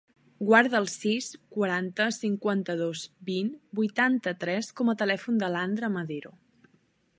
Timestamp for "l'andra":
5.57-5.93